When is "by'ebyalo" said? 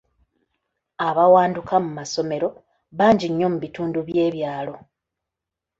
4.07-4.75